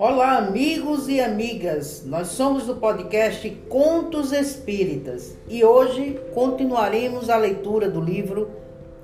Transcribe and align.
Olá, 0.00 0.38
amigos 0.38 1.08
e 1.08 1.20
amigas. 1.20 2.04
Nós 2.06 2.28
somos 2.28 2.66
do 2.66 2.76
podcast 2.76 3.50
Contos 3.68 4.30
Espíritas 4.30 5.36
e 5.48 5.64
hoje 5.64 6.20
continuaremos 6.32 7.28
a 7.28 7.36
leitura 7.36 7.90
do 7.90 8.00
livro 8.00 8.48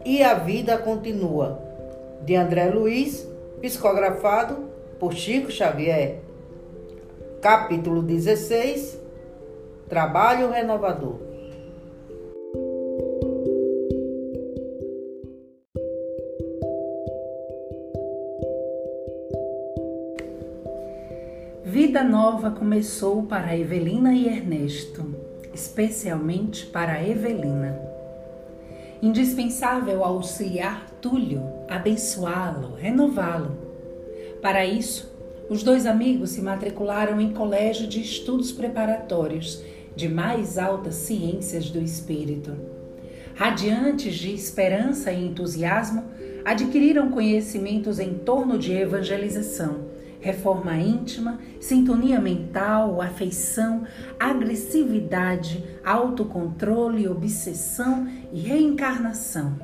E 0.05 0.23
a 0.23 0.35
Vida 0.35 0.79
Continua, 0.79 1.61
de 2.25 2.37
André 2.37 2.67
Luiz, 2.67 3.29
psicografado 3.61 4.71
por 5.01 5.15
Chico 5.15 5.51
Xavier. 5.51 6.21
Capítulo 7.43 8.01
16 8.01 8.97
Trabalho 9.89 10.53
Renovador. 10.53 11.24
Vida 21.75 22.05
nova 22.05 22.53
começou 22.53 23.25
para 23.25 23.59
Evelina 23.59 24.15
e 24.15 24.29
Ernesto, 24.29 25.13
especialmente 25.53 26.67
para 26.67 27.05
Evelina. 27.05 27.77
Indispensável 29.03 30.05
auxiliar 30.05 30.89
Túlio, 31.03 31.43
abençoá-lo, 31.69 32.77
renová-lo. 32.77 33.59
Para 34.41 34.65
isso, 34.65 35.13
os 35.51 35.65
dois 35.65 35.85
amigos 35.85 36.31
se 36.31 36.41
matricularam 36.41 37.21
em 37.21 37.33
colégio 37.33 37.89
de 37.89 38.01
estudos 38.01 38.53
preparatórios 38.53 39.61
de 39.97 40.09
mais 40.09 40.59
altas 40.59 40.95
ciências 40.95 41.71
do 41.71 41.83
espírito. 41.83 42.53
Radiantes 43.35 44.15
de 44.15 44.33
esperança 44.33 45.11
e 45.11 45.27
entusiasmo, 45.27 46.05
adquiriram 46.45 47.11
conhecimentos 47.11 47.99
em 47.99 48.15
torno 48.15 48.61
de 48.61 48.73
evangelização 48.73 49.93
reforma 50.25 50.75
íntima, 50.79 51.39
sintonia 51.61 52.19
mental, 52.19 53.03
afeição, 53.03 53.83
agressividade, 54.19 55.63
autocontrole, 55.85 57.07
obsessão 57.07 58.09
e 58.33 58.41
reencarnação. 58.41 59.55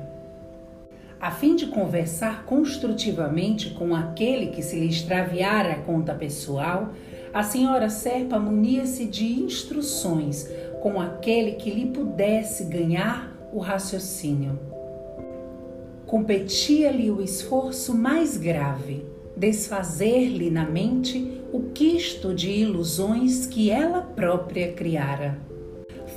A 1.19 1.31
fim 1.31 1.55
de 1.55 1.65
conversar 1.65 2.45
construtivamente 2.45 3.71
com 3.71 3.95
aquele 3.95 4.51
que 4.51 4.61
se 4.61 4.79
lhe 4.79 4.87
extraviara 4.87 5.71
a 5.71 5.79
conta 5.79 6.13
pessoal, 6.13 6.93
a 7.33 7.41
senhora 7.41 7.89
Serpa 7.89 8.37
munia-se 8.37 9.05
de 9.05 9.41
instruções 9.41 10.47
com 10.79 11.01
aquele 11.01 11.53
que 11.53 11.71
lhe 11.71 11.87
pudesse 11.87 12.65
ganhar 12.65 13.35
o 13.51 13.57
raciocínio. 13.57 14.59
Competia-lhe 16.05 17.09
o 17.09 17.19
esforço 17.19 17.95
mais 17.95 18.37
grave, 18.37 19.09
desfazer-lhe 19.35 20.49
na 20.49 20.65
mente 20.65 21.41
o 21.51 21.63
quisto 21.73 22.33
de 22.33 22.49
ilusões 22.49 23.45
que 23.45 23.69
ela 23.69 24.01
própria 24.01 24.71
criara. 24.73 25.37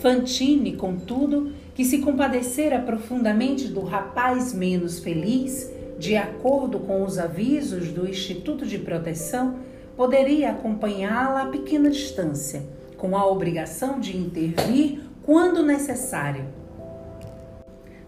Fantine, 0.00 0.76
contudo, 0.76 1.52
que 1.74 1.84
se 1.84 1.98
compadecera 1.98 2.78
profundamente 2.78 3.68
do 3.68 3.80
rapaz 3.80 4.52
menos 4.52 4.98
feliz, 4.98 5.70
de 5.98 6.16
acordo 6.16 6.78
com 6.80 7.04
os 7.04 7.18
avisos 7.18 7.88
do 7.88 8.08
Instituto 8.08 8.66
de 8.66 8.78
Proteção, 8.78 9.56
poderia 9.96 10.50
acompanhá-la 10.50 11.42
a 11.42 11.46
pequena 11.46 11.90
distância, 11.90 12.62
com 12.96 13.16
a 13.16 13.26
obrigação 13.26 14.00
de 14.00 14.16
intervir 14.16 15.00
quando 15.22 15.62
necessário 15.62 16.63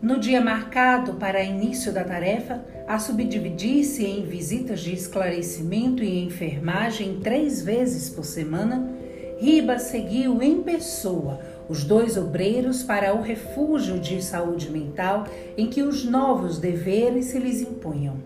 no 0.01 0.19
dia 0.19 0.41
marcado 0.41 1.15
para 1.15 1.43
início 1.43 1.93
da 1.93 2.05
tarefa, 2.05 2.65
a 2.87 2.99
subdividir-se 2.99 4.05
em 4.05 4.25
visitas 4.25 4.81
de 4.81 4.93
esclarecimento 4.93 6.03
e 6.03 6.23
enfermagem 6.23 7.21
três 7.21 7.63
vezes 7.63 8.11
por 8.11 8.25
semana, 8.25 8.95
Riba 9.39 9.79
seguiu 9.79 10.43
em 10.43 10.63
pessoa 10.63 11.41
os 11.69 11.85
dois 11.85 12.17
obreiros 12.17 12.83
para 12.83 13.15
o 13.15 13.21
refúgio 13.21 13.99
de 13.99 14.23
saúde 14.23 14.71
mental 14.71 15.27
em 15.57 15.67
que 15.67 15.83
os 15.83 16.05
novos 16.05 16.59
deveres 16.59 17.27
se 17.27 17.39
lhes 17.39 17.61
impunham. 17.61 18.17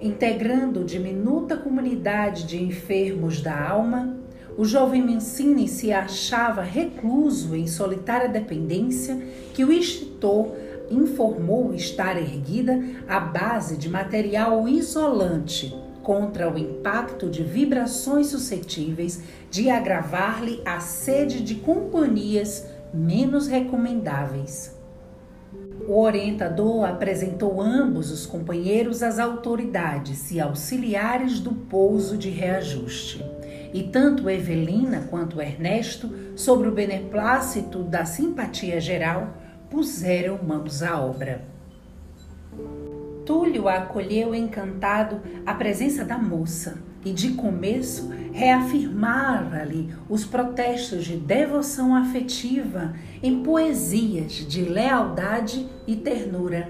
Integrando 0.00 0.82
diminuta 0.82 1.56
comunidade 1.56 2.44
de 2.44 2.60
enfermos 2.60 3.40
da 3.40 3.68
alma, 3.68 4.16
o 4.56 4.64
jovem 4.64 5.02
Mancini 5.02 5.66
se 5.66 5.92
achava 5.92 6.62
recluso 6.62 7.56
em 7.56 7.66
solitária 7.66 8.28
dependência 8.28 9.16
que 9.54 9.64
o 9.64 9.72
extintor 9.72 10.52
informou 10.90 11.72
estar 11.72 12.16
erguida 12.18 12.82
à 13.08 13.18
base 13.18 13.76
de 13.78 13.88
material 13.88 14.68
isolante 14.68 15.74
contra 16.02 16.52
o 16.52 16.58
impacto 16.58 17.30
de 17.30 17.42
vibrações 17.42 18.26
suscetíveis 18.26 19.22
de 19.50 19.70
agravar-lhe 19.70 20.60
a 20.64 20.80
sede 20.80 21.42
de 21.42 21.54
companhias 21.54 22.66
menos 22.92 23.46
recomendáveis. 23.46 24.76
O 25.88 25.98
orientador 25.98 26.84
apresentou 26.84 27.60
ambos 27.60 28.10
os 28.10 28.26
companheiros 28.26 29.02
às 29.02 29.18
autoridades 29.18 30.30
e 30.30 30.40
auxiliares 30.40 31.40
do 31.40 31.52
pouso 31.52 32.16
de 32.18 32.28
reajuste 32.28 33.24
e 33.72 33.82
tanto 33.84 34.28
Evelina 34.28 35.06
quanto 35.08 35.40
Ernesto, 35.40 36.12
sobre 36.36 36.68
o 36.68 36.72
beneplácito 36.72 37.82
da 37.82 38.04
simpatia 38.04 38.80
geral, 38.80 39.36
puseram 39.70 40.38
mãos 40.42 40.82
à 40.82 41.00
obra. 41.00 41.44
Túlio 43.24 43.68
acolheu 43.68 44.34
encantado 44.34 45.20
a 45.46 45.54
presença 45.54 46.04
da 46.04 46.18
moça 46.18 46.78
e, 47.04 47.12
de 47.12 47.30
começo, 47.32 48.10
reafirmara-lhe 48.32 49.94
os 50.08 50.24
protestos 50.24 51.04
de 51.04 51.16
devoção 51.16 51.94
afetiva 51.94 52.94
em 53.22 53.42
poesias 53.42 54.32
de 54.32 54.62
lealdade 54.62 55.66
e 55.86 55.96
ternura. 55.96 56.68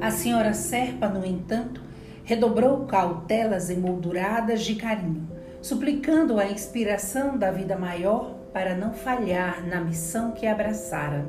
A 0.00 0.10
senhora 0.10 0.52
Serpa, 0.52 1.08
no 1.08 1.24
entanto, 1.24 1.80
redobrou 2.24 2.86
cautelas 2.86 3.70
emolduradas 3.70 4.62
de 4.62 4.74
carinho, 4.74 5.28
suplicando 5.60 6.40
a 6.40 6.46
inspiração 6.46 7.38
da 7.38 7.50
vida 7.50 7.76
maior 7.76 8.34
para 8.52 8.74
não 8.74 8.92
falhar 8.92 9.66
na 9.66 9.80
missão 9.80 10.32
que 10.32 10.46
abraçara. 10.46 11.26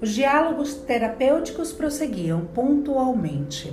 Os 0.00 0.10
diálogos 0.10 0.74
terapêuticos 0.74 1.72
prosseguiam 1.72 2.46
pontualmente. 2.46 3.72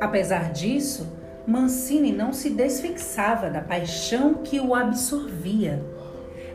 Apesar 0.00 0.52
disso, 0.52 1.10
Mancini 1.46 2.12
não 2.12 2.32
se 2.32 2.50
desfixava 2.50 3.50
da 3.50 3.60
paixão 3.60 4.34
que 4.34 4.60
o 4.60 4.74
absorvia, 4.74 5.84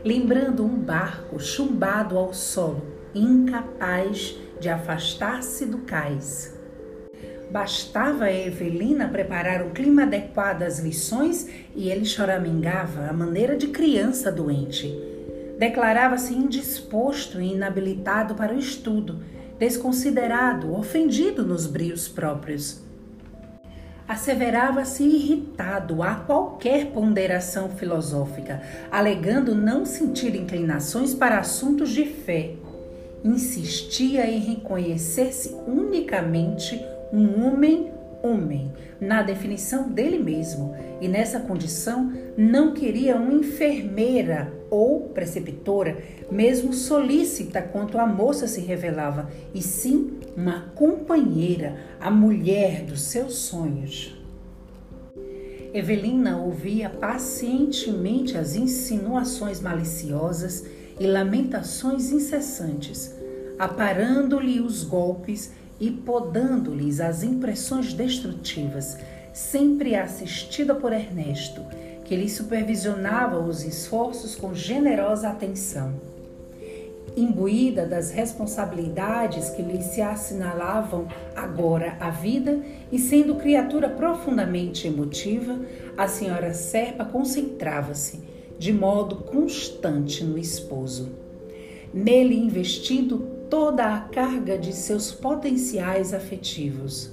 lembrando 0.04 0.64
um 0.64 0.78
barco 0.78 1.38
chumbado 1.38 2.16
ao 2.16 2.32
solo, 2.32 2.82
incapaz 3.14 4.36
de 4.58 4.68
afastar-se 4.68 5.66
do 5.66 5.78
cais. 5.78 6.57
Bastava 7.50 8.26
a 8.26 8.32
Evelina 8.32 9.08
preparar 9.08 9.62
o 9.62 9.70
clima 9.70 10.02
adequado 10.02 10.62
às 10.62 10.80
lições 10.80 11.48
e 11.74 11.88
ele 11.88 12.04
choramingava 12.04 13.06
à 13.08 13.12
maneira 13.12 13.56
de 13.56 13.68
criança 13.68 14.30
doente. 14.30 14.94
Declarava-se 15.58 16.34
indisposto 16.34 17.40
e 17.40 17.54
inabilitado 17.54 18.34
para 18.34 18.54
o 18.54 18.58
estudo, 18.58 19.22
desconsiderado, 19.58 20.74
ofendido 20.74 21.44
nos 21.44 21.66
brios 21.66 22.06
próprios. 22.06 22.82
Asseverava-se 24.06 25.02
irritado 25.02 26.02
a 26.02 26.16
qualquer 26.16 26.92
ponderação 26.92 27.70
filosófica, 27.70 28.62
alegando 28.90 29.54
não 29.54 29.86
sentir 29.86 30.36
inclinações 30.36 31.14
para 31.14 31.38
assuntos 31.38 31.90
de 31.90 32.04
fé. 32.04 32.52
Insistia 33.24 34.30
em 34.30 34.38
reconhecer-se 34.38 35.54
unicamente 35.66 36.80
um 37.12 37.46
homem 37.46 37.90
homem, 38.22 38.72
na 39.00 39.22
definição 39.22 39.88
dele 39.88 40.18
mesmo, 40.18 40.74
e 41.00 41.08
nessa 41.08 41.40
condição 41.40 42.12
não 42.36 42.72
queria 42.72 43.16
uma 43.16 43.32
enfermeira 43.32 44.52
ou 44.70 45.08
preceptora, 45.10 45.98
mesmo 46.30 46.72
solícita 46.72 47.62
quanto 47.62 47.98
a 47.98 48.06
moça 48.06 48.46
se 48.46 48.60
revelava, 48.60 49.30
e 49.54 49.62
sim 49.62 50.18
uma 50.36 50.72
companheira, 50.74 51.76
a 52.00 52.10
mulher 52.10 52.82
dos 52.82 53.02
seus 53.02 53.36
sonhos. 53.36 54.16
Evelina 55.72 56.38
ouvia 56.38 56.88
pacientemente 56.88 58.36
as 58.38 58.56
insinuações 58.56 59.60
maliciosas 59.60 60.64
e 60.98 61.06
lamentações 61.06 62.10
incessantes, 62.10 63.14
aparando-lhe 63.58 64.60
os 64.60 64.82
golpes 64.82 65.52
e 65.80 65.90
podando-lhes 65.90 67.00
as 67.00 67.22
impressões 67.22 67.92
destrutivas, 67.92 68.98
sempre 69.32 69.94
assistida 69.94 70.74
por 70.74 70.92
Ernesto, 70.92 71.62
que 72.04 72.16
lhe 72.16 72.28
supervisionava 72.28 73.38
os 73.38 73.62
esforços 73.62 74.34
com 74.34 74.54
generosa 74.54 75.28
atenção. 75.28 75.92
Imbuída 77.16 77.86
das 77.86 78.10
responsabilidades 78.10 79.50
que 79.50 79.62
lhe 79.62 79.82
se 79.82 80.00
assinalavam 80.00 81.08
agora 81.34 81.96
à 82.00 82.10
vida 82.10 82.60
e 82.92 82.98
sendo 82.98 83.34
criatura 83.36 83.88
profundamente 83.88 84.86
emotiva, 84.86 85.58
a 85.96 86.06
senhora 86.06 86.54
Serpa 86.54 87.04
concentrava-se 87.04 88.20
de 88.58 88.72
modo 88.72 89.16
constante 89.16 90.24
no 90.24 90.38
esposo, 90.38 91.10
nele 91.92 92.36
investindo 92.36 93.37
toda 93.50 93.94
a 93.94 94.00
carga 94.00 94.58
de 94.58 94.72
seus 94.72 95.12
potenciais 95.12 96.12
afetivos. 96.12 97.10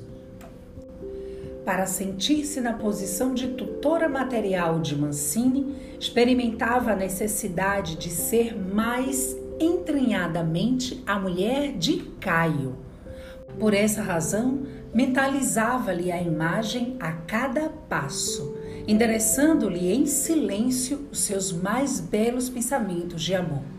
Para 1.66 1.88
sentir-se 1.88 2.62
na 2.62 2.74
posição 2.74 3.34
de 3.34 3.48
tutora 3.50 4.08
material 4.08 4.80
de 4.80 4.96
Mancini, 4.96 5.76
experimentava 6.00 6.92
a 6.92 6.96
necessidade 6.96 7.96
de 7.96 8.10
ser 8.10 8.56
mais 8.56 9.36
entranhadamente 9.60 11.02
a 11.08 11.20
mulher 11.20 11.76
de 11.76 11.98
Caio. 12.20 12.78
Por 13.60 13.74
essa 13.74 14.02
razão, 14.02 14.64
mentalizava-lhe 14.94 16.12
a 16.12 16.22
imagem 16.22 16.98
a 17.00 17.12
cada 17.12 17.70
passo, 17.70 18.56
endereçando-lhe 18.88 19.92
em 19.92 20.06
silêncio 20.06 21.08
os 21.12 21.22
seus 21.22 21.52
mais 21.52 22.00
belos 22.00 22.50
pensamentos 22.50 23.24
de 23.24 23.34
amor. 23.34 23.75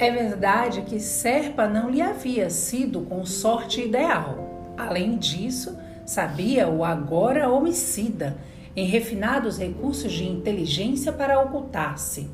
É 0.00 0.12
verdade 0.12 0.82
que 0.82 1.00
Serpa 1.00 1.66
não 1.66 1.90
lhe 1.90 2.00
havia 2.00 2.48
sido 2.50 3.00
consorte 3.00 3.82
ideal. 3.82 4.74
Além 4.76 5.18
disso, 5.18 5.76
sabia 6.06 6.68
o 6.68 6.84
agora 6.84 7.50
homicida, 7.50 8.38
em 8.76 8.86
refinados 8.86 9.58
recursos 9.58 10.12
de 10.12 10.24
inteligência 10.24 11.12
para 11.12 11.40
ocultar-se. 11.40 12.30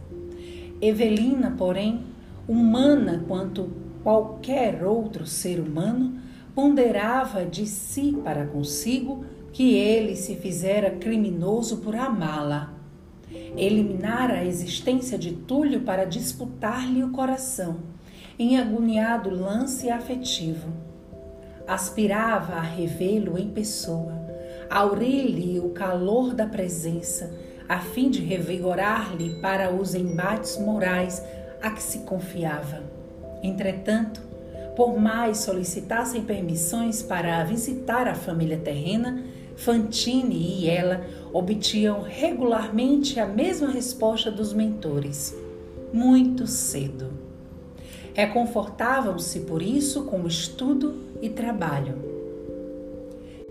Evelina, 0.79 1.55
porém, 1.57 2.05
humana 2.47 3.25
quanto 3.27 3.73
qualquer 4.03 4.85
outro 4.85 5.27
ser 5.27 5.59
humano, 5.59 6.21
ponderava 6.55 7.47
de 7.47 7.65
si 7.65 8.13
para 8.23 8.45
consigo 8.45 9.25
que 9.55 9.75
ele 9.75 10.17
se 10.17 10.37
fizera 10.37 10.91
criminoso 10.91 11.79
por 11.79 11.97
amá-la. 11.97 12.74
Eliminara 13.57 14.35
a 14.39 14.45
existência 14.45 15.17
de 15.17 15.33
Túlio 15.33 15.81
para 15.81 16.05
disputar-lhe 16.05 17.03
o 17.03 17.11
coração, 17.11 17.79
em 18.39 18.59
agoniado 18.59 19.31
lance 19.31 19.91
afetivo. 19.91 20.69
Aspirava 21.67 22.55
a 22.55 22.61
revê-lo 22.61 23.39
em 23.39 23.49
pessoa, 23.51 24.13
a 24.69 24.79
aurir-lhe 24.81 25.61
o 25.61 25.71
calor 25.71 26.35
da 26.35 26.47
presença, 26.47 27.33
a 27.69 27.79
fim 27.79 28.11
de 28.11 28.23
revigorar-lhe 28.23 29.41
para 29.41 29.73
os 29.73 29.95
embates 29.95 30.59
morais 30.59 31.23
a 31.63 31.71
que 31.71 31.83
se 31.83 32.01
confiava. 32.01 32.83
Entretanto, 33.43 34.21
por 34.77 34.99
mais 34.99 35.39
solicitassem 35.39 36.23
permissões 36.23 37.03
para 37.03 37.43
visitar 37.45 38.09
a 38.09 38.15
família 38.15 38.59
terrena, 38.59 39.23
Fantine 39.57 40.35
e 40.35 40.69
ela 40.69 41.05
obtinham 41.35 42.01
regularmente 42.01 43.19
a 43.19 43.27
mesma 43.27 43.69
resposta 43.69 44.31
dos 44.31 44.53
mentores: 44.53 45.37
muito 45.93 46.47
cedo. 46.47 47.11
Reconfortavam-se 48.15 49.41
por 49.41 49.61
isso 49.61 50.05
com 50.05 50.25
estudo 50.29 50.95
e 51.21 51.29
trabalho. 51.29 51.99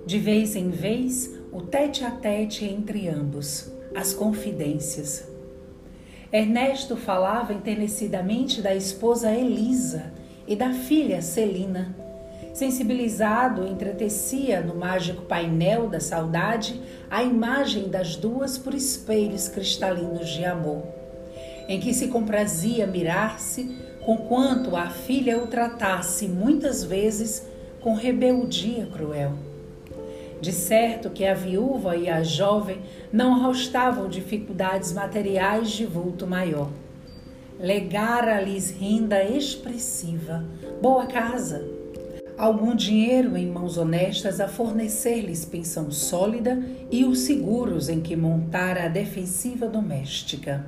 De 0.06 0.18
vez 0.18 0.56
em 0.56 0.70
vez, 0.70 1.30
o 1.52 1.62
tete 1.62 2.06
a 2.06 2.12
tete 2.12 2.64
entre 2.64 3.10
ambos 3.10 3.70
as 3.94 4.14
confidências. 4.14 5.28
Ernesto 6.32 6.96
falava 6.96 7.54
entenecidamente 7.54 8.62
da 8.62 8.74
esposa 8.74 9.32
Elisa 9.32 10.14
e 10.48 10.56
da 10.56 10.74
filha 10.74 11.22
Celina. 11.22 11.96
Sensibilizado, 12.54 13.66
entretecia 13.66 14.62
no 14.62 14.76
mágico 14.76 15.24
painel 15.24 15.90
da 15.90 16.00
saudade 16.00 16.80
a 17.10 17.24
imagem 17.24 17.90
das 17.90 18.16
duas 18.16 18.60
por 18.60 18.76
espelhos 18.76 19.48
cristalinos 19.48 20.30
de 20.30 20.46
amor, 20.46 20.84
em 21.68 21.80
que 21.80 21.96
se 21.96 22.10
comprazia 22.10 22.86
mirar-se, 22.86 23.76
conquanto 24.06 24.76
a 24.76 24.88
filha 24.88 25.42
o 25.42 25.48
tratasse 25.48 26.28
muitas 26.28 26.84
vezes 26.84 27.44
com 27.82 27.96
rebeldia 27.96 28.86
cruel. 28.86 29.34
De 30.40 30.52
certo 30.52 31.10
que 31.10 31.26
a 31.26 31.34
viúva 31.34 31.96
e 31.96 32.08
a 32.08 32.22
jovem 32.22 32.82
não 33.12 33.34
arrostavam 33.34 34.08
dificuldades 34.08 34.94
materiais 34.94 35.72
de 35.72 35.88
vulto 35.88 36.28
maior. 36.28 36.70
Legara-lhes 37.60 38.70
renda 38.70 39.24
expressiva, 39.24 40.44
boa 40.82 41.08
casa, 41.08 41.73
algum 42.38 42.76
dinheiro 42.76 43.38
em 43.38 43.48
mãos 43.48 43.78
honestas 43.78 44.40
a 44.40 44.48
fornecer-lhes 44.48 45.46
pensão 45.46 45.92
sólida 45.92 46.62
e 46.92 47.06
os 47.06 47.20
seguros 47.20 47.90
em 47.90 48.02
que 48.02 48.16
montara 48.16 48.86
a 48.86 48.90
defensiva 48.90 49.68
doméstica. 49.68 50.66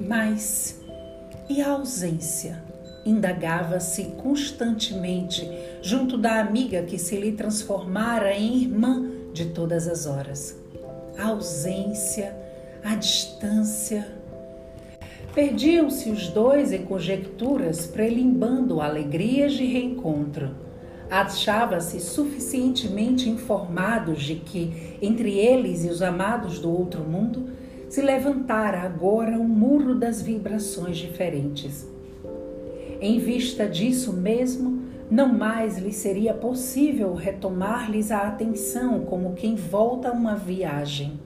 Mas 0.00 0.80
e 1.48 1.60
a 1.60 1.70
ausência? 1.70 2.62
Indagava-se 3.04 4.04
constantemente 4.16 5.48
junto 5.80 6.18
da 6.18 6.40
amiga 6.40 6.82
que 6.82 6.98
se 6.98 7.16
lhe 7.16 7.32
transformara 7.32 8.34
em 8.34 8.62
irmã 8.62 9.08
de 9.32 9.46
todas 9.46 9.86
as 9.86 10.06
horas. 10.06 10.56
A 11.16 11.28
ausência, 11.28 12.36
a 12.82 12.96
distância. 12.96 14.08
Perdiam-se 15.34 16.10
os 16.10 16.28
dois 16.28 16.72
em 16.72 16.84
conjecturas, 16.84 17.86
prelimbando 17.86 18.80
alegrias 18.80 19.52
de 19.52 19.64
reencontro. 19.66 20.65
Achava-se 21.10 22.00
suficientemente 22.00 23.30
informados 23.30 24.22
de 24.22 24.36
que, 24.36 24.96
entre 25.00 25.38
eles 25.38 25.84
e 25.84 25.88
os 25.88 26.02
amados 26.02 26.58
do 26.58 26.70
outro 26.70 27.02
mundo, 27.04 27.48
se 27.88 28.02
levantara 28.02 28.80
agora 28.80 29.38
um 29.38 29.46
muro 29.46 29.94
das 29.94 30.20
vibrações 30.20 30.96
diferentes. 30.96 31.88
Em 33.00 33.18
vista 33.20 33.68
disso 33.68 34.12
mesmo, 34.12 34.82
não 35.08 35.28
mais 35.32 35.78
lhe 35.78 35.92
seria 35.92 36.34
possível 36.34 37.14
retomar-lhes 37.14 38.10
a 38.10 38.22
atenção 38.22 39.00
como 39.00 39.34
quem 39.34 39.54
volta 39.54 40.08
a 40.08 40.12
uma 40.12 40.34
viagem. 40.34 41.20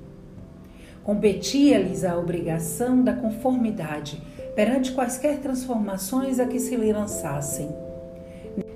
Competia-lhes 1.02 2.04
a 2.04 2.18
obrigação 2.18 3.02
da 3.02 3.14
conformidade 3.14 4.20
perante 4.54 4.92
quaisquer 4.92 5.38
transformações 5.38 6.38
a 6.38 6.44
que 6.44 6.58
se 6.58 6.76
lhe 6.76 6.92
lançassem. 6.92 7.70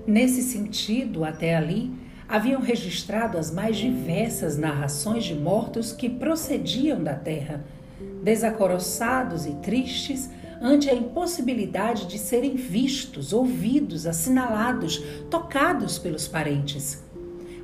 Nesse 0.07 0.43
sentido, 0.43 1.25
até 1.25 1.57
ali, 1.57 1.91
haviam 2.29 2.61
registrado 2.61 3.39
as 3.39 3.51
mais 3.51 3.77
diversas 3.77 4.57
narrações 4.57 5.25
de 5.25 5.35
mortos 5.35 5.93
que 5.93 6.11
procediam 6.11 7.03
da 7.03 7.15
terra, 7.15 7.65
desacoroçados 8.23 9.47
e 9.47 9.53
tristes, 9.57 10.29
ante 10.61 10.89
a 10.89 10.95
impossibilidade 10.95 12.07
de 12.07 12.19
serem 12.19 12.55
vistos, 12.55 13.33
ouvidos, 13.33 14.07
assinalados, 14.07 15.03
tocados 15.31 15.99
pelos 15.99 16.29
parentes. 16.29 17.03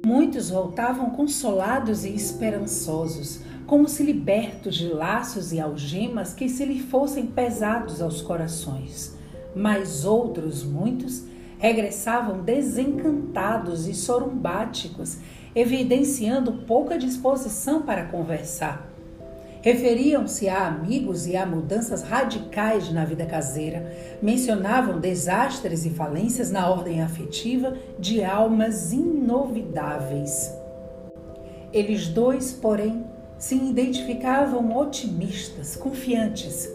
Muitos 0.04 0.48
voltavam 0.48 1.10
consolados 1.10 2.04
e 2.04 2.14
esperançosos, 2.14 3.40
como 3.66 3.86
se 3.86 4.02
libertos 4.02 4.74
de 4.74 4.88
laços 4.88 5.52
e 5.52 5.60
algemas 5.60 6.32
que 6.32 6.48
se 6.48 6.64
lhe 6.64 6.80
fossem 6.80 7.26
pesados 7.26 8.00
aos 8.00 8.20
corações. 8.22 9.14
Mas 9.54 10.04
outros, 10.04 10.64
muitos, 10.64 11.24
regressavam 11.60 12.40
desencantados 12.40 13.86
e 13.86 13.94
sorumbáticos, 13.94 15.18
evidenciando 15.54 16.64
pouca 16.66 16.98
disposição 16.98 17.82
para 17.82 18.06
conversar. 18.06 18.88
Referiam-se 19.62 20.48
a 20.48 20.66
amigos 20.66 21.26
e 21.26 21.36
a 21.36 21.44
mudanças 21.44 22.02
radicais 22.02 22.90
na 22.90 23.04
vida 23.04 23.26
caseira. 23.26 23.94
Mencionavam 24.22 24.98
desastres 24.98 25.84
e 25.84 25.90
falências 25.90 26.50
na 26.50 26.66
ordem 26.68 27.02
afetiva 27.02 27.76
de 27.98 28.24
almas 28.24 28.90
inovidáveis. 28.94 30.50
Eles 31.74 32.08
dois, 32.08 32.52
porém, 32.52 33.04
se 33.36 33.54
identificavam 33.54 34.74
otimistas, 34.78 35.76
confiantes. 35.76 36.66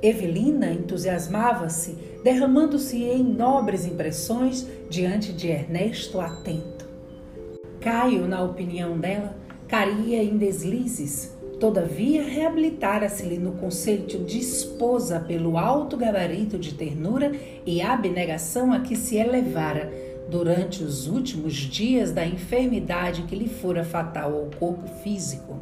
Evelina 0.00 0.72
entusiasmava-se, 0.72 2.13
derramando-se 2.24 3.04
em 3.04 3.22
nobres 3.22 3.86
impressões 3.86 4.66
diante 4.90 5.32
de 5.32 5.48
Ernesto 5.48 6.20
atento. 6.20 6.88
Caio, 7.80 8.26
na 8.26 8.42
opinião 8.42 8.98
dela, 8.98 9.36
caía 9.68 10.24
em 10.24 10.36
deslizes, 10.36 11.34
Todavia, 11.60 12.22
reabilitara-se-lhe 12.22 13.38
no 13.38 13.52
conceito 13.52 14.18
de 14.18 14.38
esposa 14.38 15.20
pelo 15.20 15.56
alto 15.56 15.96
gabarito 15.96 16.58
de 16.58 16.74
ternura 16.74 17.32
e 17.64 17.80
abnegação 17.80 18.72
a 18.72 18.80
que 18.80 18.96
se 18.96 19.16
elevara 19.16 19.90
durante 20.28 20.82
os 20.82 21.06
últimos 21.06 21.54
dias 21.54 22.10
da 22.10 22.26
enfermidade 22.26 23.22
que 23.22 23.36
lhe 23.36 23.48
fora 23.48 23.84
fatal 23.84 24.34
ao 24.34 24.50
corpo 24.58 24.86
físico. 25.02 25.58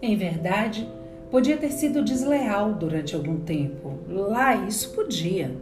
Em 0.00 0.16
verdade, 0.16 0.88
Podia 1.30 1.58
ter 1.58 1.70
sido 1.70 2.02
desleal 2.02 2.72
durante 2.72 3.14
algum 3.14 3.38
tempo. 3.40 3.98
Lá 4.08 4.56
isso 4.56 4.94
podia. 4.94 5.54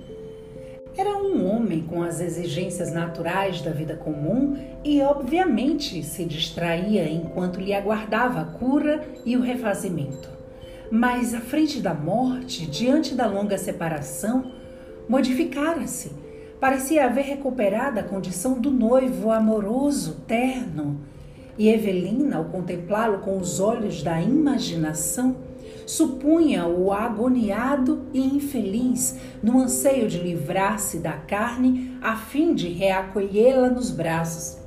Era 0.97 1.19
um 1.19 1.45
homem 1.45 1.83
com 1.83 2.03
as 2.03 2.21
exigências 2.21 2.93
naturais 2.93 3.61
da 3.61 3.73
vida 3.73 3.97
comum 3.97 4.57
e, 4.85 5.03
obviamente, 5.03 6.03
se 6.05 6.25
distraía 6.25 7.11
enquanto 7.11 7.61
lhe 7.61 7.75
aguardava 7.75 8.41
a 8.41 8.45
cura 8.45 9.05
e 9.25 9.37
o 9.37 9.43
refazimento. 9.43 10.31
Mas, 10.91 11.35
à 11.35 11.41
frente 11.41 11.81
da 11.81 11.93
morte, 11.93 12.65
diante 12.65 13.15
da 13.15 13.27
longa 13.27 13.59
separação, 13.59 14.53
modificara-se. 15.09 16.13
Parecia 16.61 17.05
haver 17.05 17.25
recuperado 17.25 17.99
a 17.99 18.05
condição 18.05 18.55
do 18.55 18.71
noivo 18.71 19.33
amoroso, 19.33 20.23
terno. 20.27 21.01
E 21.59 21.69
Evelina, 21.69 22.37
ao 22.37 22.45
contemplá-lo 22.47 23.19
com 23.19 23.37
os 23.37 23.61
olhos 23.61 24.03
da 24.03 24.21
imaginação, 24.23 25.37
supunha-o 25.87 26.93
agoniado 26.93 28.07
e 28.13 28.21
infeliz 28.21 29.17
no 29.41 29.61
anseio 29.61 30.09
de 30.09 30.19
livrar-se 30.19 30.99
da 30.99 31.13
carne 31.13 31.97
a 32.03 32.17
fim 32.17 32.55
de 32.55 32.69
reacolhê-la 32.69 33.71
nos 33.71 33.93
braços. 33.93 34.59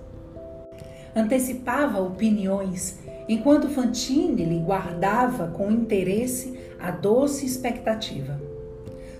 Antecipava 1.13 1.99
opiniões, 1.99 2.99
enquanto 3.27 3.67
Fantine 3.67 4.45
lhe 4.45 4.59
guardava 4.59 5.47
com 5.47 5.69
interesse 5.69 6.57
a 6.79 6.89
doce 6.91 7.45
expectativa. 7.45 8.39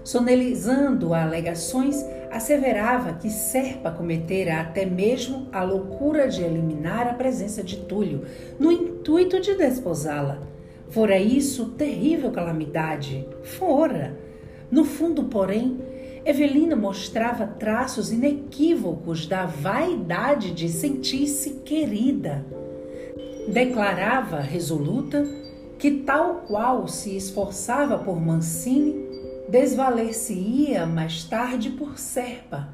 Sonelizando 0.02 1.14
alegações, 1.14 2.06
asseverava 2.32 3.14
que 3.14 3.30
Serpa 3.30 3.92
cometera 3.92 4.62
até 4.62 4.86
mesmo 4.86 5.50
a 5.52 5.62
loucura 5.62 6.30
de 6.30 6.42
eliminar 6.42 7.08
a 7.08 7.14
presença 7.14 7.62
de 7.62 7.78
Túlio, 7.78 8.24
no 8.58 8.72
intuito 8.72 9.42
de 9.42 9.56
desposá-la 9.56 10.40
Fora 10.90 11.20
isso 11.20 11.70
terrível 11.70 12.32
calamidade? 12.32 13.28
Fora. 13.44 14.18
No 14.72 14.84
fundo, 14.84 15.26
porém, 15.26 15.80
Evelina 16.26 16.76
mostrava 16.76 17.46
traços 17.46 18.12
inequívocos 18.12 19.28
da 19.28 19.46
vaidade 19.46 20.52
de 20.52 20.68
sentir-se 20.68 21.62
querida. 21.66 22.46
Declarava 23.48 24.40
resoluta 24.40 25.26
que, 25.78 25.92
tal 25.92 26.44
qual 26.48 26.88
se 26.88 27.16
esforçava 27.16 27.98
por 28.00 28.20
Mancini, 28.20 28.96
desvaler-se-ia 29.48 30.86
mais 30.86 31.24
tarde 31.24 31.70
por 31.72 31.98
Serpa. 31.98 32.68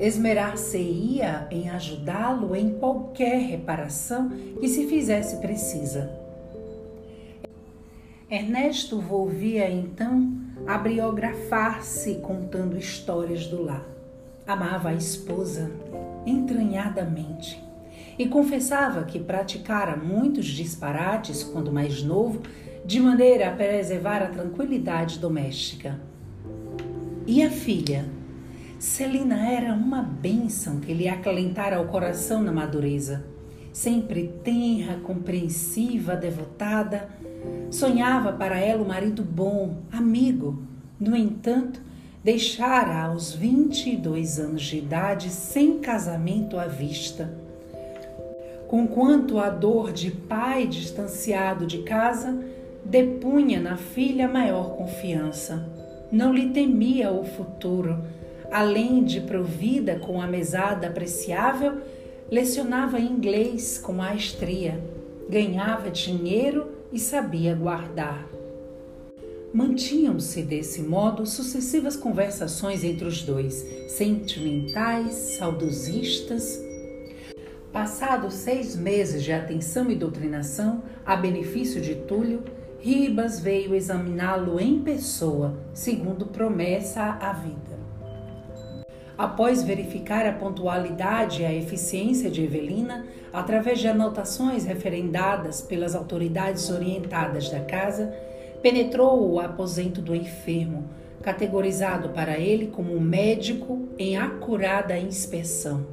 Esmerar-se-ia 0.00 1.46
em 1.50 1.70
ajudá-lo 1.70 2.56
em 2.56 2.70
qualquer 2.74 3.38
reparação 3.38 4.30
que 4.60 4.68
se 4.68 4.86
fizesse 4.86 5.36
precisa. 5.36 6.25
Ernesto 8.28 9.00
volvia 9.00 9.70
então 9.70 10.32
a 10.66 10.76
briografar-se 10.76 12.16
contando 12.16 12.76
histórias 12.76 13.46
do 13.46 13.62
lar. 13.62 13.86
Amava 14.44 14.88
a 14.88 14.94
esposa 14.94 15.70
entranhadamente 16.26 17.62
e 18.18 18.26
confessava 18.26 19.04
que 19.04 19.20
praticara 19.20 19.96
muitos 19.96 20.46
disparates 20.46 21.44
quando 21.44 21.70
mais 21.70 22.02
novo, 22.02 22.42
de 22.84 22.98
maneira 22.98 23.48
a 23.48 23.52
preservar 23.52 24.20
a 24.22 24.28
tranquilidade 24.28 25.20
doméstica. 25.20 26.00
E 27.28 27.44
a 27.44 27.50
filha? 27.50 28.06
Celina 28.76 29.48
era 29.48 29.72
uma 29.72 30.02
bênção 30.02 30.80
que 30.80 30.92
lhe 30.92 31.08
acalentara 31.08 31.80
o 31.80 31.86
coração 31.86 32.42
na 32.42 32.50
madureza. 32.50 33.35
Sempre 33.76 34.32
tenra, 34.42 34.94
compreensiva, 35.04 36.16
devotada, 36.16 37.10
Sonhava 37.70 38.32
para 38.32 38.58
ela 38.58 38.82
o 38.82 38.88
marido 38.88 39.22
bom, 39.22 39.76
amigo. 39.92 40.62
No 40.98 41.14
entanto, 41.14 41.78
deixara 42.24 43.02
aos 43.02 43.34
22 43.34 44.38
anos 44.38 44.62
de 44.62 44.78
idade 44.78 45.28
sem 45.28 45.78
casamento 45.78 46.58
à 46.58 46.66
vista. 46.66 47.30
Conquanto 48.66 49.38
a 49.38 49.50
dor 49.50 49.92
de 49.92 50.10
pai 50.10 50.66
distanciado 50.66 51.66
de 51.66 51.82
casa 51.82 52.34
depunha 52.82 53.60
na 53.60 53.76
filha 53.76 54.26
maior 54.26 54.74
confiança. 54.74 55.68
Não 56.10 56.32
lhe 56.32 56.48
temia 56.48 57.10
o 57.10 57.24
futuro. 57.24 58.02
Além 58.50 59.04
de 59.04 59.20
provida 59.20 59.98
com 59.98 60.18
a 60.18 60.26
mesada 60.26 60.86
apreciável, 60.86 61.82
lecionava 62.30 62.98
inglês 62.98 63.78
com 63.78 63.92
maestria, 63.92 64.82
ganhava 65.28 65.90
dinheiro 65.90 66.68
e 66.92 66.98
sabia 66.98 67.54
guardar. 67.54 68.26
Mantinham-se 69.52 70.42
desse 70.42 70.82
modo 70.82 71.24
sucessivas 71.24 71.96
conversações 71.96 72.84
entre 72.84 73.06
os 73.06 73.22
dois, 73.22 73.64
sentimentais, 73.88 75.36
saudosistas. 75.38 76.60
Passados 77.72 78.34
seis 78.34 78.76
meses 78.76 79.22
de 79.22 79.32
atenção 79.32 79.90
e 79.90 79.94
doutrinação, 79.94 80.82
a 81.04 81.16
benefício 81.16 81.80
de 81.80 81.94
Túlio, 81.94 82.42
Ribas 82.78 83.40
veio 83.40 83.74
examiná-lo 83.74 84.60
em 84.60 84.80
pessoa, 84.80 85.56
segundo 85.72 86.26
promessa 86.26 87.02
à 87.02 87.32
vida. 87.32 87.85
Após 89.18 89.62
verificar 89.62 90.26
a 90.26 90.32
pontualidade 90.32 91.40
e 91.40 91.46
a 91.46 91.54
eficiência 91.54 92.30
de 92.30 92.44
Evelina, 92.44 93.06
através 93.32 93.78
de 93.78 93.88
anotações 93.88 94.66
referendadas 94.66 95.62
pelas 95.62 95.94
autoridades 95.94 96.68
orientadas 96.68 97.48
da 97.48 97.60
casa, 97.60 98.12
penetrou 98.60 99.32
o 99.32 99.40
aposento 99.40 100.02
do 100.02 100.14
enfermo, 100.14 100.84
categorizado 101.22 102.10
para 102.10 102.38
ele 102.38 102.66
como 102.66 103.00
médico 103.00 103.88
em 103.98 104.18
acurada 104.18 104.98
inspeção. 104.98 105.86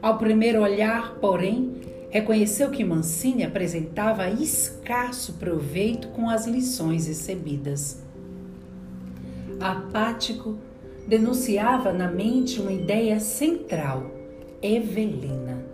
Ao 0.00 0.16
primeiro 0.16 0.62
olhar, 0.62 1.16
porém, 1.16 1.72
reconheceu 2.08 2.70
que 2.70 2.84
Mancini 2.84 3.42
apresentava 3.42 4.30
escasso 4.30 5.32
proveito 5.34 6.08
com 6.08 6.30
as 6.30 6.46
lições 6.46 7.08
recebidas. 7.08 8.00
Apático, 9.58 10.56
denunciava 11.08 11.90
na 11.90 12.06
mente 12.06 12.60
uma 12.60 12.70
ideia 12.70 13.18
central: 13.18 14.10
Evelina. 14.60 15.64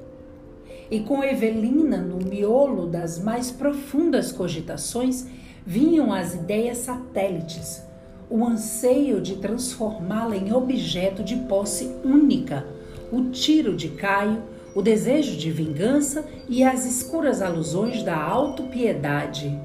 E 0.89 1.01
com 1.01 1.25
Evelina 1.25 1.97
no 1.99 2.25
miolo 2.25 2.87
das 2.87 3.19
mais 3.19 3.51
profundas 3.51 4.31
cogitações 4.31 5.27
vinham 5.67 6.13
as 6.13 6.35
ideias 6.35 6.79
satélites, 6.79 7.83
o 8.31 8.45
anseio 8.45 9.21
de 9.21 9.37
transformá-la 9.37 10.37
em 10.37 10.53
objeto 10.53 11.25
de 11.25 11.37
posse 11.37 11.91
única, 12.05 12.65
o 13.11 13.31
tiro 13.31 13.75
de 13.75 13.89
Caio, 13.89 14.43
o 14.75 14.83
desejo 14.83 15.37
de 15.37 15.51
vingança 15.51 16.25
e 16.49 16.63
as 16.63 16.87
escuras 16.87 17.43
alusões 17.43 18.03
da 18.03 18.17
autopiedade 18.17 19.59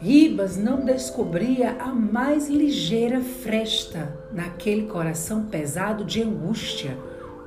Ribas 0.00 0.56
não 0.56 0.84
descobria 0.84 1.72
a 1.72 1.92
mais 1.92 2.48
ligeira 2.48 3.20
fresta 3.20 4.16
naquele 4.32 4.86
coração 4.86 5.46
pesado 5.46 6.04
de 6.04 6.22
angústia 6.22 6.96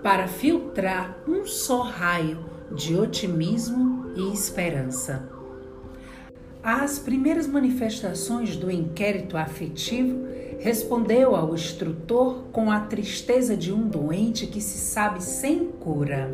para 0.03 0.27
filtrar 0.27 1.17
um 1.25 1.46
só 1.46 1.81
raio 1.81 2.43
de 2.75 2.93
otimismo 2.98 4.12
e 4.17 4.34
esperança. 4.34 5.29
Às 6.62 7.00
primeiras 7.00 7.48
manifestações 7.48 8.58
do 8.58 8.70
inquérito 8.70 9.38
afetivo, 9.38 10.27
respondeu 10.60 11.34
ao 11.38 11.55
instrutor 11.55 12.43
com 12.51 12.70
a 12.70 12.81
tristeza 12.81 13.55
de 13.55 13.72
um 13.72 13.88
doente 13.88 14.46
que 14.46 14.60
se 14.60 14.77
sabe 14.77 15.24
sem 15.24 15.67
cura. 15.79 16.29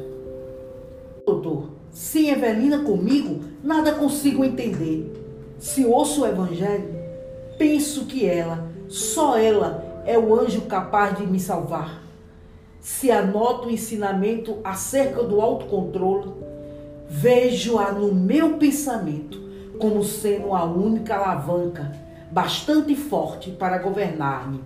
Doutor, 1.28 1.70
sem 1.92 2.32
Evelina 2.32 2.80
comigo, 2.80 3.40
nada 3.64 3.94
consigo 3.94 4.44
entender. 4.44 5.26
Se 5.60 5.84
ouço 5.86 6.22
o 6.22 6.28
Evangelho, 6.28 6.96
penso 7.58 8.06
que 8.06 8.26
ela, 8.26 8.70
só 8.88 9.38
ela, 9.38 10.04
é 10.06 10.18
o 10.18 10.40
anjo 10.40 10.62
capaz 10.62 11.18
de 11.18 11.26
me 11.26 11.40
salvar. 11.40 12.04
Se 12.80 13.10
anoto 13.10 13.68
o 13.68 13.72
ensinamento 13.72 14.60
acerca 14.64 15.24
do 15.24 15.42
autocontrole, 15.42 16.32
vejo-a 17.10 17.92
no 17.92 18.14
meu 18.14 18.58
pensamento 18.58 19.42
como 19.80 20.04
sendo 20.04 20.54
a 20.54 20.64
única 20.64 21.16
alavanca 21.16 21.92
bastante 22.32 22.96
forte 22.96 23.50
para 23.50 23.80
governar-me. 23.80 24.62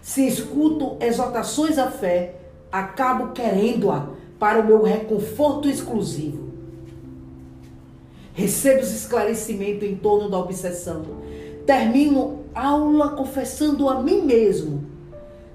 Se 0.00 0.26
escuto 0.26 0.96
exortações 1.00 1.76
à 1.76 1.90
fé, 1.90 2.36
acabo 2.70 3.32
querendo-a 3.32 4.08
para 4.38 4.60
o 4.60 4.66
meu 4.66 4.82
reconforto 4.82 5.68
exclusivo 5.68 6.43
recebo 8.34 8.82
os 8.82 8.92
esclarecimentos 8.92 9.88
em 9.88 9.94
torno 9.94 10.28
da 10.28 10.38
obsessão. 10.38 11.02
Termino 11.64 12.40
aula 12.54 13.10
confessando 13.10 13.88
a 13.88 14.02
mim 14.02 14.22
mesmo. 14.22 14.84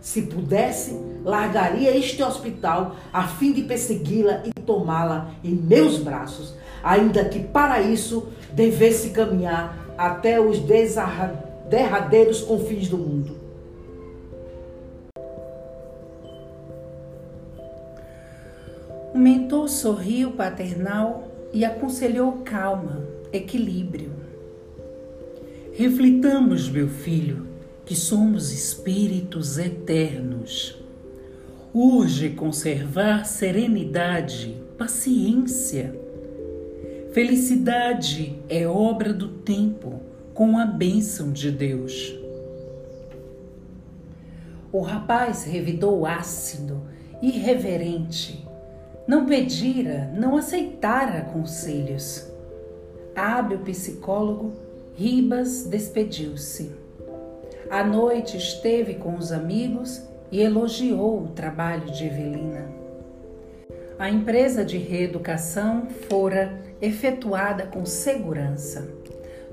Se 0.01 0.23
pudesse, 0.23 0.97
largaria 1.25 1.95
este 1.95 2.23
hospital 2.23 2.95
a 3.11 3.27
fim 3.27 3.51
de 3.51 3.63
persegui-la 3.63 4.43
e 4.45 4.53
tomá-la 4.61 5.31
em 5.43 5.53
meus 5.53 5.97
braços, 5.97 6.55
ainda 6.81 7.25
que 7.25 7.39
para 7.39 7.81
isso 7.81 8.29
devesse 8.53 9.09
caminhar 9.09 9.77
até 9.97 10.39
os 10.39 10.59
derradeiros 11.69 12.41
confins 12.41 12.87
do 12.87 12.97
mundo. 12.97 13.37
O 19.13 19.17
mentor 19.17 19.67
sorriu 19.67 20.31
paternal 20.31 21.28
e 21.53 21.65
aconselhou 21.65 22.41
calma, 22.43 23.03
equilíbrio. 23.33 24.11
Reflitamos, 25.73 26.69
meu 26.69 26.87
filho, 26.87 27.47
que 27.85 27.95
somos 27.95 28.51
espíritos 28.51 29.57
eternos. 29.57 30.77
Urge 31.73 32.31
conservar 32.31 33.25
serenidade, 33.25 34.57
paciência. 34.77 35.95
Felicidade 37.13 38.35
é 38.47 38.67
obra 38.67 39.13
do 39.13 39.29
tempo, 39.29 40.01
com 40.33 40.57
a 40.57 40.65
bênção 40.65 41.31
de 41.31 41.51
Deus. 41.51 42.15
O 44.71 44.81
rapaz 44.81 45.45
revidou 45.45 46.05
ácido, 46.05 46.81
irreverente. 47.21 48.45
Não 49.09 49.25
pedira, 49.25 50.07
não 50.13 50.37
aceitara 50.37 51.21
conselhos. 51.21 52.31
Hábil 53.15 53.57
psicólogo, 53.61 54.53
Ribas 54.95 55.63
despediu-se. 55.63 56.75
À 57.71 57.83
noite 57.83 58.37
esteve 58.37 58.93
com 58.93 59.15
os 59.15 59.31
amigos 59.31 59.99
e 60.31 60.39
elogiou 60.39 61.23
o 61.23 61.29
trabalho 61.29 61.91
de 61.91 62.05
Evelina. 62.05 62.69
A 63.97 64.11
empresa 64.11 64.63
de 64.63 64.77
reeducação 64.77 65.87
fora 66.07 66.61
efetuada 66.79 67.65
com 67.65 67.87
segurança. 67.87 68.93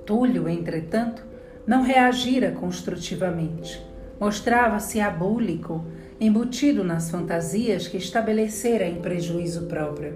Túlio, 0.04 0.50
entretanto, 0.50 1.24
não 1.66 1.80
reagira 1.80 2.50
construtivamente. 2.50 3.82
Mostrava-se 4.18 5.00
abúlico, 5.00 5.84
embutido 6.20 6.82
nas 6.82 7.10
fantasias 7.10 7.86
que 7.86 7.98
estabelecera 7.98 8.86
em 8.86 8.96
prejuízo 8.96 9.66
próprio. 9.66 10.14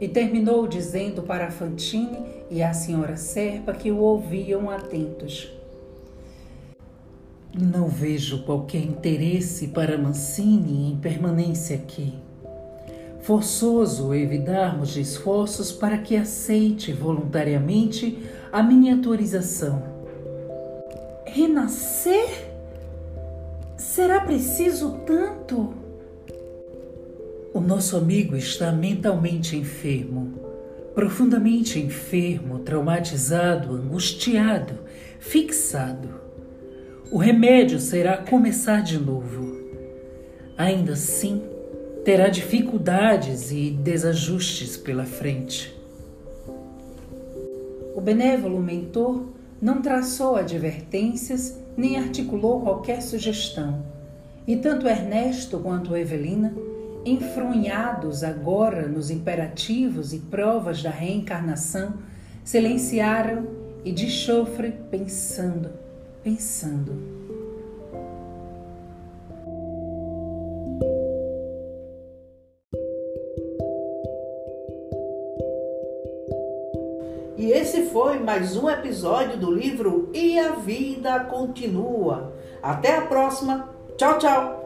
E 0.00 0.08
terminou 0.08 0.66
dizendo 0.66 1.22
para 1.22 1.50
Fantine 1.50 2.18
e 2.50 2.62
a 2.62 2.72
senhora 2.72 3.16
Serpa 3.16 3.72
que 3.72 3.90
o 3.90 3.98
ouviam 3.98 4.68
atentos. 4.70 5.52
Não 7.54 7.88
vejo 7.88 8.44
qualquer 8.44 8.82
interesse 8.82 9.68
para 9.68 9.98
Mancini 9.98 10.92
em 10.92 10.96
permanência 10.96 11.76
aqui. 11.76 12.14
Forçoso 13.22 14.14
evitarmos 14.14 14.96
esforços 14.96 15.70
para 15.70 15.98
que 15.98 16.16
aceite 16.16 16.92
voluntariamente 16.92 18.18
a 18.50 18.62
miniaturização. 18.62 19.82
Renascer? 21.26 22.49
Será 23.92 24.20
preciso 24.20 25.00
tanto? 25.04 25.74
O 27.52 27.58
nosso 27.58 27.96
amigo 27.96 28.36
está 28.36 28.70
mentalmente 28.70 29.56
enfermo, 29.56 30.32
profundamente 30.94 31.80
enfermo, 31.80 32.60
traumatizado, 32.60 33.74
angustiado, 33.74 34.74
fixado. 35.18 36.08
O 37.10 37.18
remédio 37.18 37.80
será 37.80 38.18
começar 38.18 38.80
de 38.80 38.96
novo. 38.96 39.58
Ainda 40.56 40.92
assim, 40.92 41.42
terá 42.04 42.28
dificuldades 42.28 43.50
e 43.50 43.70
desajustes 43.72 44.76
pela 44.76 45.04
frente. 45.04 45.76
O 47.96 48.00
benévolo 48.00 48.62
mentor 48.62 49.24
não 49.60 49.82
traçou 49.82 50.36
advertências 50.36 51.59
nem 51.76 51.96
articulou 51.96 52.60
qualquer 52.60 53.02
sugestão. 53.02 53.82
E 54.46 54.56
tanto 54.56 54.88
Ernesto 54.88 55.58
quanto 55.58 55.96
Evelina, 55.96 56.54
enfronhados 57.04 58.22
agora 58.22 58.86
nos 58.88 59.10
imperativos 59.10 60.12
e 60.12 60.18
provas 60.18 60.82
da 60.82 60.90
reencarnação, 60.90 61.94
silenciaram 62.44 63.46
e 63.84 63.92
de 63.92 64.08
chofre 64.10 64.74
pensando 64.90 65.80
pensando. 66.22 67.19
Mais 78.20 78.56
um 78.56 78.68
episódio 78.68 79.38
do 79.38 79.50
livro 79.50 80.10
E 80.12 80.38
a 80.38 80.52
Vida 80.52 81.20
Continua. 81.20 82.34
Até 82.62 82.98
a 82.98 83.02
próxima. 83.02 83.70
Tchau, 83.96 84.18
tchau. 84.18 84.59